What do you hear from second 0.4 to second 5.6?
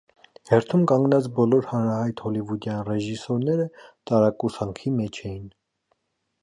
Հերթում կանգնած բոլոր հանրահայտ հոլիվուդյան ռեժիսորները տարակուսանքի մեջ էին։